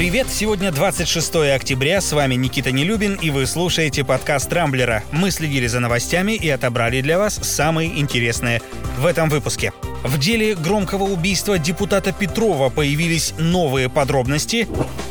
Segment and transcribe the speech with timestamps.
[0.00, 0.28] Привет!
[0.30, 5.02] Сегодня 26 октября, с вами Никита Нелюбин, и вы слушаете подкаст «Рамблера».
[5.12, 8.62] Мы следили за новостями и отобрали для вас самые интересные
[8.96, 9.74] в этом выпуске.
[10.02, 14.66] В деле громкого убийства депутата Петрова появились новые подробности.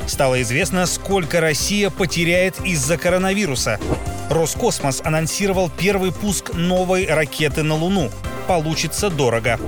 [0.08, 3.80] Стало известно, сколько Россия потеряет из-за коронавируса.
[4.32, 8.10] Роскосмос анонсировал первый пуск новой ракеты на Луну.
[8.48, 9.60] Получится дорого.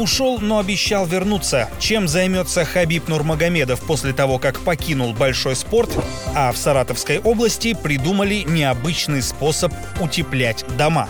[0.00, 1.68] Ушел, но обещал вернуться.
[1.78, 5.90] Чем займется Хабиб Нурмагомедов после того, как покинул большой спорт?
[6.34, 11.06] А в Саратовской области придумали необычный способ утеплять дома.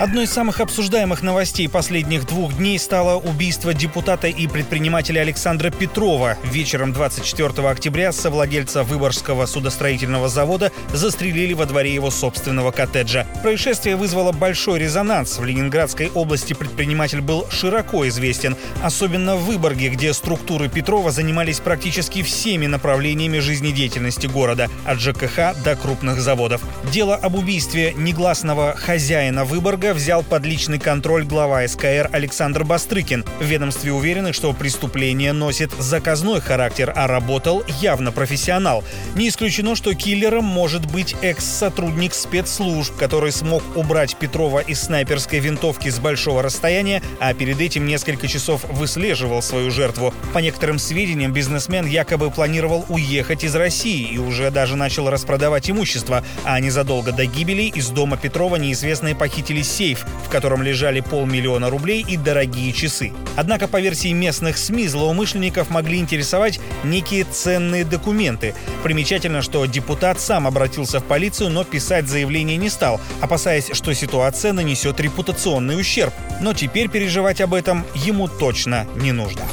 [0.00, 6.38] Одной из самых обсуждаемых новостей последних двух дней стало убийство депутата и предпринимателя Александра Петрова.
[6.42, 13.26] Вечером 24 октября совладельца Выборгского судостроительного завода застрелили во дворе его собственного коттеджа.
[13.42, 15.38] Происшествие вызвало большой резонанс.
[15.38, 22.22] В Ленинградской области предприниматель был широко известен, особенно в Выборге, где структуры Петрова занимались практически
[22.22, 26.62] всеми направлениями жизнедеятельности города, от ЖКХ до крупных заводов.
[26.90, 33.24] Дело об убийстве негласного хозяина Выборга взял под личный контроль глава СКР Александр Бастрыкин.
[33.40, 38.84] В ведомстве уверены, что преступление носит заказной характер, а работал явно профессионал.
[39.14, 45.88] Не исключено, что киллером может быть экс-сотрудник спецслужб, который смог убрать Петрова из снайперской винтовки
[45.88, 50.14] с большого расстояния, а перед этим несколько часов выслеживал свою жертву.
[50.32, 56.24] По некоторым сведениям, бизнесмен якобы планировал уехать из России и уже даже начал распродавать имущество,
[56.44, 62.04] а незадолго до гибели из дома Петрова неизвестные похитили сейф, в котором лежали полмиллиона рублей
[62.06, 63.12] и дорогие часы.
[63.34, 68.54] Однако, по версии местных СМИ, злоумышленников могли интересовать некие ценные документы.
[68.82, 74.52] Примечательно, что депутат сам обратился в полицию, но писать заявление не стал, опасаясь, что ситуация
[74.52, 76.12] нанесет репутационный ущерб.
[76.42, 79.44] Но теперь переживать об этом ему точно не нужно.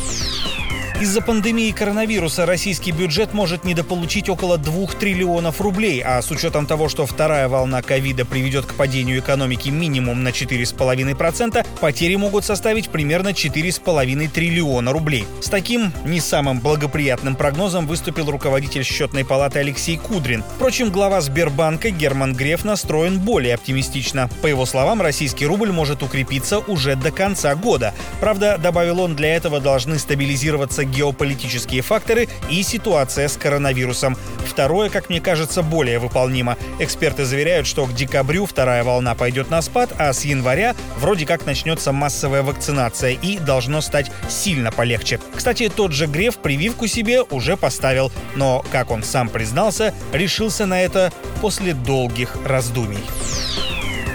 [1.00, 6.90] Из-за пандемии коронавируса российский бюджет может недополучить около 2 триллионов рублей, а с учетом того,
[6.90, 13.28] что вторая волна ковида приведет к падению экономики минимум на 4,5%, потери могут составить примерно
[13.30, 15.28] 4,5 триллиона рублей.
[15.40, 20.44] С таким не самым благоприятным прогнозом выступил руководитель счетной палаты Алексей Кудрин.
[20.56, 24.32] Впрочем, глава Сбербанка Герман Греф настроен более оптимистично.
[24.42, 27.94] По его словам, российский рубль может укрепиться уже до конца года.
[28.20, 34.18] Правда, добавил он, для этого должны стабилизироваться геополитические факторы и ситуация с коронавирусом.
[34.46, 36.58] Второе, как мне кажется, более выполнимо.
[36.80, 41.46] Эксперты заверяют, что к декабрю вторая волна пойдет на спад, а с января вроде как
[41.46, 45.20] начнется массовая вакцинация и должно стать сильно полегче.
[45.36, 50.82] Кстати, тот же Греф прививку себе уже поставил, но, как он сам признался, решился на
[50.82, 51.12] это
[51.42, 53.04] после долгих раздумий.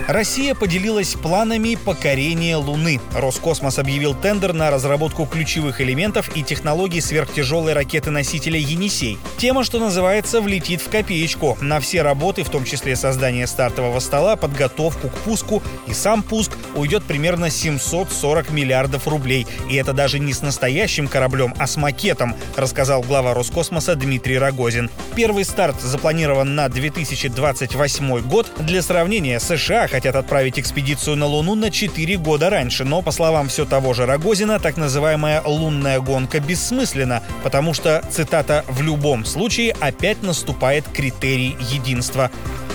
[0.09, 3.01] Россия поделилась планами покорения Луны.
[3.15, 9.19] Роскосмос объявил тендер на разработку ключевых элементов и технологий сверхтяжелой ракеты-носителя «Енисей».
[9.39, 11.57] Тема, что называется, влетит в копеечку.
[11.61, 16.53] На все работы, в том числе создание стартового стола, подготовку к пуску и сам пуск,
[16.75, 19.47] уйдет примерно 740 миллиардов рублей.
[19.71, 24.91] И это даже не с настоящим кораблем, а с макетом, рассказал глава Роскосмоса Дмитрий Рогозин.
[25.15, 28.51] Первый старт запланирован на 2028 год.
[28.59, 33.49] Для сравнения, США хотят отправить экспедицию на Луну на 4 года раньше, но, по словам
[33.49, 39.75] все того же Рогозина, так называемая лунная гонка бессмысленна, потому что, цитата, «в любом случае
[39.81, 42.31] опять наступает критерий единства».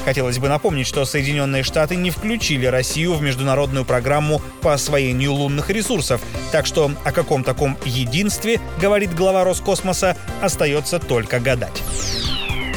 [0.06, 5.70] Хотелось бы напомнить, что Соединенные Штаты не включили Россию в международную программу по освоению лунных
[5.70, 6.22] ресурсов,
[6.54, 11.84] так что о каком таком единстве, говорит глава Роскосмоса, остается только гадать.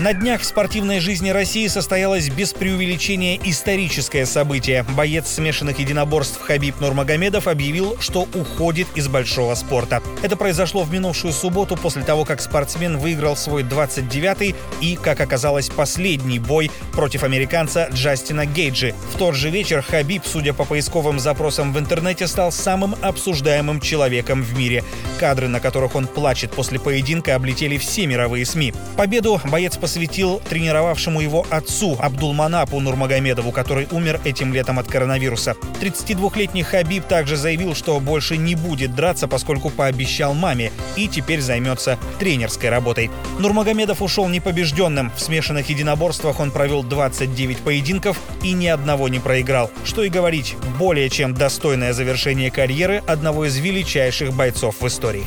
[0.01, 4.83] На днях в спортивной жизни России состоялось без преувеличения историческое событие.
[4.97, 10.03] Боец смешанных единоборств Хабиб Нурмагомедов объявил, что уходит из большого спорта.
[10.23, 15.69] Это произошло в минувшую субботу после того, как спортсмен выиграл свой 29-й и, как оказалось,
[15.69, 18.95] последний бой против американца Джастина Гейджи.
[19.13, 24.43] В тот же вечер Хабиб, судя по поисковым запросам в интернете, стал самым обсуждаемым человеком
[24.43, 24.83] в мире.
[25.19, 28.73] Кадры, на которых он плачет после поединка, облетели все мировые СМИ.
[28.97, 35.57] Победу боец посвятил посвятил тренировавшему его отцу Абдулманапу Нурмагомедову, который умер этим летом от коронавируса.
[35.81, 41.99] 32-летний Хабиб также заявил, что больше не будет драться, поскольку пообещал маме и теперь займется
[42.21, 43.11] тренерской работой.
[43.41, 45.11] Нурмагомедов ушел непобежденным.
[45.17, 49.73] В смешанных единоборствах он провел 29 поединков и ни одного не проиграл.
[49.85, 55.27] Что и говорить, более чем достойное завершение карьеры одного из величайших бойцов в истории.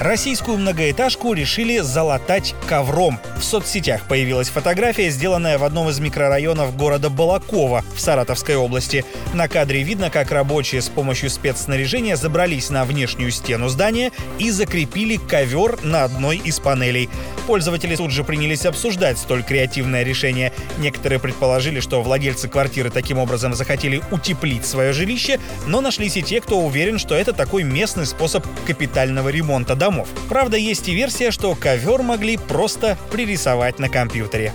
[0.00, 3.18] Российскую многоэтажку решили залатать ковром.
[3.36, 9.04] В соцсетях появилась фотография, сделанная в одном из микрорайонов города Балакова в Саратовской области.
[9.34, 15.16] На кадре видно, как рабочие с помощью спецснаряжения забрались на внешнюю стену здания и закрепили
[15.16, 17.10] ковер на одной из панелей.
[17.46, 20.52] Пользователи тут же принялись обсуждать столь креативное решение.
[20.78, 26.40] Некоторые предположили, что владельцы квартиры таким образом захотели утеплить свое жилище, но нашлись и те,
[26.40, 30.08] кто уверен, что это такой местный способ капитального ремонта домов.
[30.28, 33.33] Правда, есть и версия, что ковер могли просто пририсовать
[33.78, 34.52] на компьютере.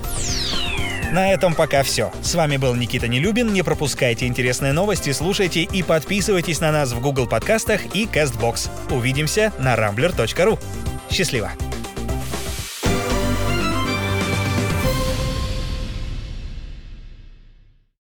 [1.12, 2.12] На этом пока все.
[2.22, 3.52] С вами был Никита Нелюбин.
[3.52, 8.70] Не пропускайте интересные новости, слушайте и подписывайтесь на нас в Google подкастах и CastBox.
[8.92, 10.60] Увидимся на rambler.ru.
[11.10, 11.52] Счастливо!